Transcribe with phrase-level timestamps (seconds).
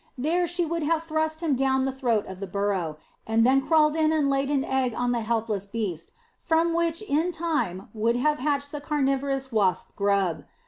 [0.17, 3.95] There she would have thrust him down the throat of the burrow, and then crawled
[3.95, 8.39] in and laid an egg on the helpless beast, from which in time would have
[8.39, 10.45] hatched the carnivorous wasp grub.